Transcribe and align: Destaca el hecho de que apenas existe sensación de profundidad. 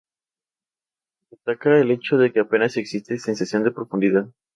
Destaca 1.29 1.77
el 1.79 1.91
hecho 1.91 2.17
de 2.17 2.33
que 2.33 2.39
apenas 2.39 2.75
existe 2.75 3.19
sensación 3.19 3.63
de 3.63 3.69
profundidad. 3.69 4.25